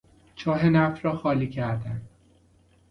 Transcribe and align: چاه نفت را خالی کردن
چاه 0.35 0.69
نفت 0.69 1.05
را 1.05 1.17
خالی 1.17 1.49
کردن 1.49 2.01